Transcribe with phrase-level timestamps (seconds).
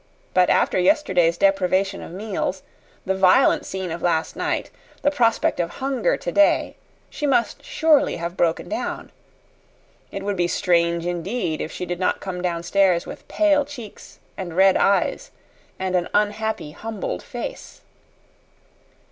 [0.33, 2.63] But after yesterday's deprivation of meals,
[3.05, 4.71] the violent scene of last night,
[5.03, 6.75] the prospect of hunger today,
[7.11, 9.11] she must surely have broken down.
[10.11, 14.55] It would be strange indeed if she did not come downstairs with pale cheeks and
[14.57, 15.29] red eyes
[15.77, 17.81] and an unhappy, humbled face.